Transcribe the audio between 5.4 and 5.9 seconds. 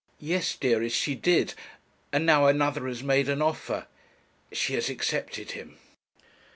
him.'